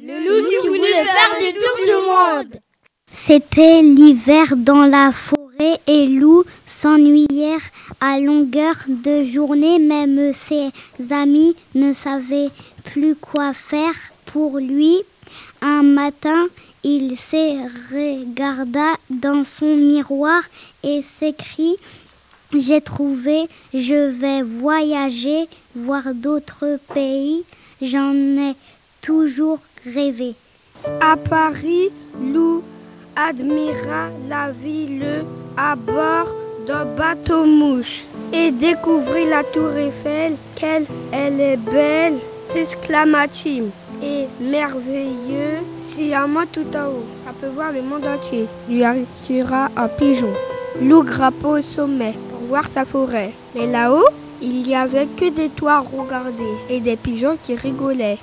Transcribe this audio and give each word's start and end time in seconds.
Le 0.00 0.14
loup 0.24 0.48
qui 0.48 0.68
voulait 0.68 1.04
faire 1.04 1.34
du 1.40 1.58
tour 1.58 1.84
du 1.84 2.06
monde. 2.06 2.60
C'était 3.10 3.82
l'hiver 3.82 4.56
dans 4.56 4.84
la 4.84 5.10
forêt 5.12 5.80
et 5.88 6.06
Loup 6.06 6.44
s'ennuyèrent 6.68 7.68
à 8.00 8.20
longueur 8.20 8.76
de 8.86 9.24
journée. 9.24 9.80
Même 9.80 10.32
ses 10.34 10.70
amis 11.12 11.56
ne 11.74 11.94
savaient 11.94 12.50
plus 12.84 13.16
quoi 13.16 13.52
faire 13.54 13.94
pour 14.26 14.58
lui. 14.58 14.98
Un 15.62 15.82
matin, 15.82 16.46
il 16.84 17.16
se 17.18 17.64
regarda 17.92 18.94
dans 19.10 19.44
son 19.44 19.74
miroir 19.74 20.42
et 20.84 21.02
s'écrit 21.02 21.76
J'ai 22.56 22.80
trouvé, 22.82 23.48
je 23.74 24.10
vais 24.10 24.42
voyager, 24.42 25.48
voir 25.74 26.14
d'autres 26.14 26.78
pays. 26.94 27.42
J'en 27.82 28.14
ai 28.14 28.54
toujours 29.00 29.58
rêvé. 29.84 30.34
À 31.00 31.16
Paris, 31.16 31.90
Lou 32.20 32.62
admira 33.16 34.10
la 34.28 34.50
ville 34.50 35.24
à 35.56 35.74
bord 35.76 36.34
d'un 36.66 36.84
bateau-mouche 36.84 38.02
et 38.32 38.50
découvrit 38.50 39.28
la 39.28 39.42
tour 39.42 39.70
Eiffel. 39.76 40.34
Qu'elle 40.54 40.86
elle 41.12 41.40
est 41.40 41.56
belle, 41.56 42.18
s'exclama-t-il. 42.52 43.64
Et 44.02 44.26
merveilleux, 44.40 45.58
moi 46.28 46.44
tout 46.50 46.66
en 46.76 46.88
haut, 46.88 47.04
ça 47.24 47.32
peut 47.40 47.48
voir 47.48 47.72
le 47.72 47.82
monde 47.82 48.04
entier. 48.04 48.46
Lui 48.68 48.84
assura 48.84 49.68
un 49.76 49.88
pigeon. 49.88 50.32
Loup 50.80 51.02
grappa 51.02 51.48
au 51.48 51.62
sommet 51.62 52.14
pour 52.30 52.48
voir 52.48 52.64
sa 52.72 52.84
forêt. 52.84 53.32
Mais 53.54 53.66
là-haut, 53.66 54.08
il 54.40 54.62
n'y 54.62 54.76
avait 54.76 55.06
que 55.06 55.28
des 55.30 55.48
toits 55.48 55.80
regardés 55.80 56.56
et 56.70 56.80
des 56.80 56.96
pigeons 56.96 57.36
qui 57.42 57.56
rigolaient. 57.56 58.18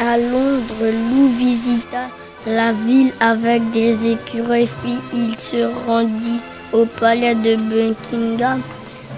À 0.00 0.18
Londres, 0.18 0.82
Lou 0.82 1.28
visita 1.38 2.08
la 2.46 2.72
ville 2.72 3.12
avec 3.20 3.70
des 3.70 4.08
écureuils. 4.08 4.68
Puis 4.82 4.98
il 5.12 5.38
se 5.38 5.70
rendit 5.86 6.40
au 6.72 6.84
palais 6.84 7.36
de 7.36 7.54
Buckingham. 7.54 8.60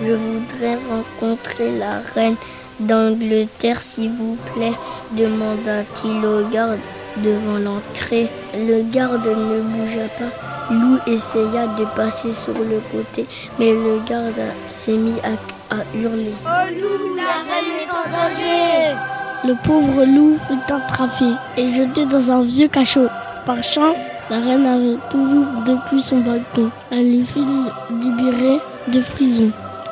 Je 0.00 0.12
voudrais 0.12 0.78
rencontrer 0.88 1.76
la 1.76 1.98
reine 2.14 2.36
d'Angleterre, 2.78 3.82
s'il 3.82 4.12
vous 4.12 4.38
plaît, 4.54 4.72
demanda-t-il 5.12 6.24
au 6.24 6.48
garde 6.48 6.78
devant 7.16 7.58
l'entrée. 7.58 8.28
Le 8.54 8.82
garde 8.90 9.26
ne 9.26 9.60
bougea 9.60 10.08
pas. 10.18 10.72
Lou 10.72 10.98
essaya 11.06 11.66
de 11.66 11.84
passer 11.96 12.32
sur 12.32 12.54
le 12.54 12.80
côté, 12.92 13.26
mais 13.58 13.72
le 13.72 14.00
garde 14.08 14.40
s'est 14.72 14.92
mis 14.92 15.18
à, 15.24 15.74
à 15.74 15.78
hurler. 15.94 16.32
Oh 16.46 16.70
Lou, 16.80 17.16
la 17.16 17.42
reine 17.44 17.72
est 17.76 17.90
en 17.90 18.06
danger 18.12 19.19
le 19.44 19.54
pauvre 19.64 20.04
loup 20.04 20.38
fut 20.46 20.72
attrapé 20.72 21.24
et 21.56 21.72
jeté 21.72 22.04
dans 22.06 22.30
un 22.30 22.42
vieux 22.42 22.68
cachot. 22.68 23.08
Par 23.46 23.62
chance, 23.62 23.96
la 24.28 24.38
reine 24.38 24.66
avait 24.66 24.98
tout 25.10 25.24
vu 25.26 25.44
depuis 25.64 26.00
son 26.00 26.18
balcon. 26.18 26.70
Elle 26.90 27.10
lui 27.10 27.24
fit 27.24 27.44
libérer 27.90 28.60
de 28.88 29.00
prison. 29.00 29.50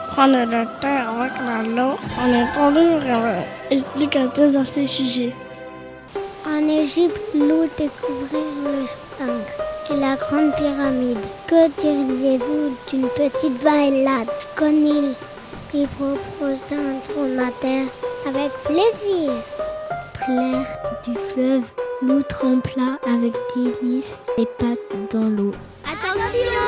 Prenez 0.09 0.45
la 0.47 0.67
terre 0.81 1.07
avec 1.19 1.33
la 1.47 1.63
l'eau 1.63 1.99
en 2.21 2.43
attendant 2.43 2.99
rien. 3.01 3.45
Expliqua-t-elle 3.71 4.57
à 4.57 4.65
ces 4.65 4.87
sujets. 4.87 5.35
En 6.47 6.69
Égypte, 6.69 7.19
Lou 7.35 7.69
découvrit 7.79 8.49
le 8.65 8.87
sphinx 8.87 9.91
et 9.91 10.01
la 10.01 10.17
grande 10.17 10.55
pyramide. 10.57 11.19
Que 11.47 11.69
diriez-vous 11.81 12.77
d'une 12.91 13.09
petite 13.09 13.63
bailade 13.63 14.29
Conil 14.57 15.15
lui 15.73 15.87
proposa 15.87 16.75
un 16.75 17.13
trône 17.13 17.39
à 17.39 17.51
terre 17.61 17.87
avec 18.27 18.53
plaisir. 18.65 19.33
Clair 20.25 20.67
du 21.05 21.15
fleuve, 21.33 21.65
Lou 22.03 22.23
trempla 22.23 22.99
avec 23.07 23.35
délice 23.55 24.23
les 24.37 24.47
pattes 24.47 25.13
dans 25.13 25.29
l'eau. 25.29 25.53
Attention 25.85 26.65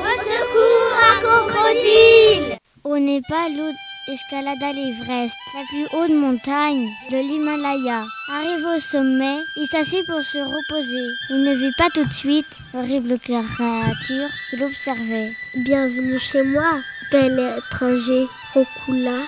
Au 0.00 0.14
secours, 0.18 0.94
un 1.10 1.20
crocodile 1.22 2.58
Au 2.84 2.98
Népal, 2.98 3.56
Lou 3.56 3.72
escalada 4.12 4.72
l'Everest, 4.72 5.34
la 5.54 5.64
plus 5.68 5.98
haute 5.98 6.10
montagne 6.10 6.88
de 7.10 7.16
l'Himalaya. 7.16 8.04
Arrivé 8.30 8.76
au 8.76 8.80
sommet, 8.80 9.38
il 9.56 9.66
s'assit 9.66 10.06
pour 10.06 10.20
se 10.20 10.38
reposer. 10.38 11.06
Il 11.30 11.44
ne 11.44 11.54
vit 11.54 11.74
pas 11.78 11.88
tout 11.94 12.04
de 12.04 12.12
suite 12.12 12.46
l'horrible 12.74 13.18
créature 13.18 14.28
qui 14.50 14.56
l'observait. 14.56 15.32
Bienvenue 15.64 16.18
chez 16.18 16.42
moi, 16.42 16.80
bel 17.10 17.38
étranger, 17.58 18.26
Rokula, 18.52 19.20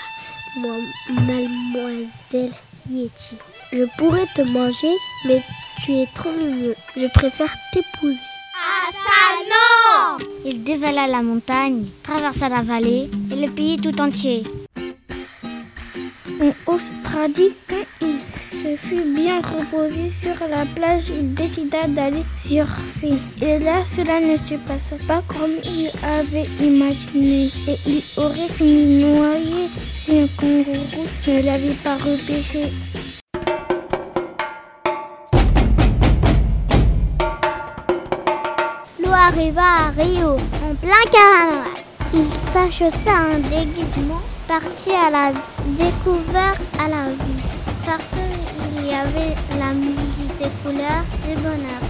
moi, 0.56 0.76
mademoiselle 1.10 2.52
Yeti. 2.90 3.36
Je 3.72 3.84
pourrais 3.98 4.26
te 4.34 4.42
manger, 4.42 4.94
mais 5.26 5.42
tu 5.84 5.92
es 5.92 6.06
trop 6.14 6.30
mignon. 6.32 6.74
Je 6.96 7.06
préfère 7.08 7.54
t'épouser. 7.72 8.18
Ah 8.54 8.90
ça 8.92 10.18
non 10.18 10.26
Il 10.44 10.62
dévala 10.64 11.06
la 11.06 11.22
montagne, 11.22 11.84
traversa 12.02 12.48
la 12.48 12.62
vallée 12.62 13.10
et 13.30 13.34
le 13.34 13.50
pays 13.50 13.78
tout 13.78 14.00
entier. 14.00 14.44
En 16.40 16.52
Australie, 16.72 17.52
se 18.66 18.76
fut 18.76 19.14
bien 19.14 19.40
reposé 19.40 20.10
sur 20.10 20.34
la 20.48 20.64
plage, 20.64 21.04
il 21.08 21.34
décida 21.34 21.86
d'aller 21.86 22.24
surfer. 22.36 23.14
Et 23.40 23.58
là, 23.60 23.84
cela 23.84 24.18
ne 24.20 24.36
se 24.36 24.54
passa 24.54 24.96
pas 25.06 25.22
comme 25.28 25.52
il 25.64 25.90
avait 26.02 26.48
imaginé. 26.60 27.52
Et 27.68 27.78
il 27.86 28.02
aurait 28.16 28.48
fini 28.48 29.04
noyé 29.04 29.68
si 29.98 30.18
un 30.18 30.26
kangourou 30.36 31.06
ne 31.28 31.42
l'avait 31.42 31.78
pas 31.84 31.96
repêché. 31.96 32.72
Lou 38.98 39.12
arriva 39.12 39.62
à 39.62 39.90
Rio, 39.96 40.36
en 40.64 40.74
plein 40.74 41.04
carnaval. 41.12 41.70
Il 42.14 42.26
s'acheta 42.34 43.16
un 43.32 43.38
déguisement, 43.38 44.22
partit 44.48 44.90
à 44.90 45.10
la 45.10 45.32
découverte 45.78 46.60
à 46.80 46.88
la 46.88 47.06
y 47.86 48.25
avait 48.96 49.34
la 49.58 49.74
musique 49.74 50.38
des 50.38 50.50
couleurs 50.62 51.04
du 51.26 51.34
bonheur. 51.42 51.82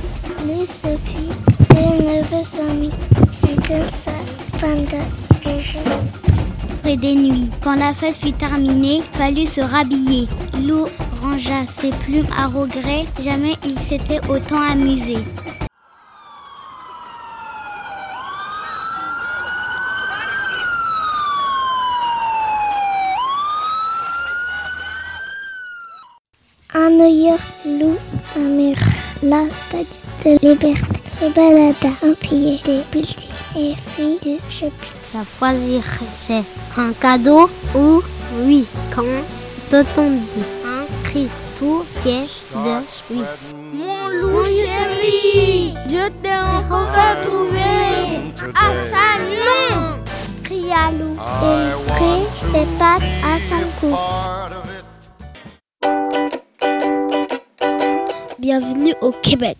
Les 0.46 0.66
circuits 0.66 1.30
des 1.70 2.04
neuf 2.04 2.60
amis 2.60 2.90
étaient 3.44 3.86
pendant 4.60 5.06
des 6.84 6.92
et 6.92 7.14
nuits. 7.14 7.50
Quand 7.62 7.76
la 7.76 7.94
fête 7.94 8.16
fut 8.16 8.32
terminée, 8.32 9.02
fallut 9.14 9.46
se 9.46 9.60
rhabiller. 9.60 10.26
Lou 10.66 10.86
rangea 11.22 11.66
ses 11.66 11.90
plumes 11.90 12.26
à 12.36 12.46
regret. 12.46 13.04
Jamais 13.22 13.54
il 13.64 13.78
s'était 13.78 14.20
autant 14.28 14.62
amusé. 14.68 15.16
À 26.78 26.90
New 26.90 27.08
York, 27.08 27.40
Lou 27.64 27.96
amir 28.36 28.76
la 29.22 29.44
statue 29.48 29.86
de 30.26 30.46
liberté 30.46 31.00
se 31.08 31.30
balada 31.32 31.88
en 32.04 32.12
pied 32.12 32.60
des 32.66 32.82
buildings 32.92 33.30
et 33.56 33.74
fit 33.96 34.18
du 34.22 34.36
shopping. 34.50 34.98
Ça 35.00 35.20
choisir, 35.38 35.82
c'est 36.10 36.44
un 36.76 36.92
cadeau 36.92 37.48
ou 37.74 38.02
oui. 38.42 38.66
Quand 38.94 39.04
dit 39.72 40.44
un 40.66 40.84
cri 41.02 41.28
tout 41.58 41.82
piège 42.02 42.28
de 42.52 43.14
oui. 43.14 43.22
Mon 43.72 44.08
loup 44.08 44.44
chéri 44.44 45.72
Je 45.88 46.08
t'ai 46.20 46.34
enfin 46.34 47.16
trouvé 47.22 48.20
Ah 48.54 48.72
ça 48.92 49.24
non 49.24 50.02
Cria 50.44 50.90
Lou 50.92 51.16
et 51.42 51.90
prit 51.90 52.26
ses 52.52 52.66
pattes 52.78 53.02
à 53.24 53.38
son 53.48 53.64
cou. 53.80 53.96
Bienvenue 58.48 58.94
au 59.00 59.10
Québec. 59.10 59.58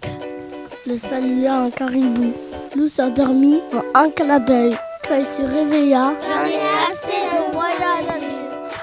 Le 0.86 0.96
salua 0.96 1.62
un 1.62 1.70
caribou. 1.70 2.32
Lou 2.76 2.86
s'endormit 2.88 3.60
en 3.74 4.00
un 4.00 4.10
clin 4.10 4.38
d'œil. 4.38 4.76
Quand 5.02 5.16
il 5.16 5.24
se 5.24 5.42
réveilla, 5.42 6.12
J'en 6.22 6.46
ai 6.46 6.60
assez 6.92 7.18
de 7.18 7.48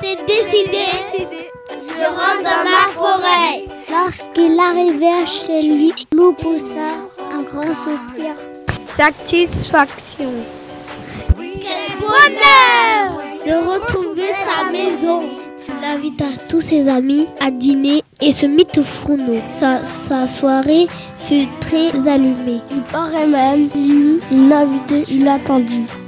C'est 0.01 0.25
décidé 0.25 0.87
Je 1.87 2.05
rentre 2.05 2.43
dans 2.43 2.63
ma 2.69 2.89
forêt 2.91 3.63
Lorsqu'il 3.89 4.59
arriva 4.59 5.25
chez 5.25 5.69
lui, 5.69 5.93
Lou 6.13 6.33
poussa 6.33 6.99
un 7.31 7.43
grand 7.43 7.73
soupir. 7.73 8.35
Satisfaction. 8.97 10.33
Quel 11.37 11.97
bonheur 12.01 13.21
De 13.45 13.69
retrouver 13.71 14.27
sa 14.33 14.69
maison. 14.69 15.42
Il 15.69 15.85
invita 15.85 16.25
tous 16.49 16.61
ses 16.61 16.89
amis 16.89 17.27
à 17.39 17.49
dîner 17.49 18.01
et 18.21 18.33
se 18.33 18.45
mit 18.45 18.67
au 18.77 18.83
fourneau. 18.83 19.39
Sa, 19.47 20.27
soirée 20.27 20.87
fut 21.19 21.47
très 21.61 22.07
allumée. 22.07 22.59
il 22.71 22.81
paraît 22.91 23.27
même, 23.27 23.69
eut 23.75 24.19
une 24.31 24.51
invitée 24.51 25.03
inattendue. 25.13 26.02